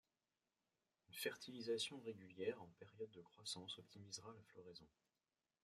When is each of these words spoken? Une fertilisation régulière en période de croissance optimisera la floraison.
Une 1.09 1.13
fertilisation 1.13 1.99
régulière 1.99 2.59
en 2.59 2.65
période 2.79 3.11
de 3.11 3.21
croissance 3.21 3.77
optimisera 3.77 4.33
la 4.33 4.41
floraison. 4.45 4.87